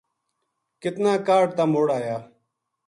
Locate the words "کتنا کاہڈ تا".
0.81-1.63